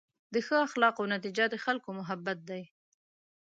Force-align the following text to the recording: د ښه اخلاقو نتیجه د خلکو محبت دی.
د 0.33 0.35
ښه 0.45 0.55
اخلاقو 0.67 1.09
نتیجه 1.13 1.45
د 1.49 1.55
خلکو 1.65 1.89
محبت 1.99 2.39
دی. 2.49 2.63